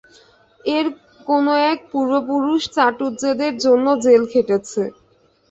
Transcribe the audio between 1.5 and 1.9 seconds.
এক